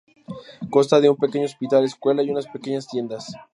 Consta 0.73 0.99
de 0.99 1.09
un 1.11 1.15
pequeño 1.15 1.45
hospital, 1.45 1.83
escuela 1.85 2.23
y 2.23 2.31
unas 2.31 2.47
pequeñas 2.47 2.87
tiendas. 2.87 3.31